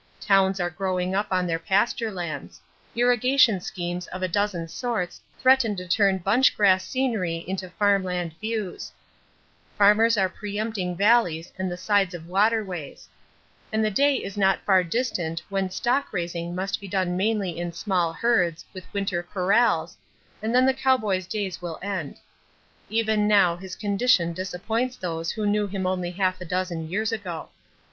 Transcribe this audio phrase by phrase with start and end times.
[0.19, 2.59] Towns are growing up on their pasture lands;
[2.95, 8.33] irrigation schemes of a dozen sorts threaten to turn bunch grass scenery into farm land
[8.41, 8.91] views;
[9.77, 13.09] farmers are pre empting valleys and the sides of waterways;
[13.71, 17.71] and the day is not far distant when stock raising must be done mainly in
[17.71, 19.95] small herds, with winter corrals,
[20.41, 22.17] and then the cowboy's days will end.
[22.89, 27.49] Even now his condition disappoints those who knew him only half a dozen years ago.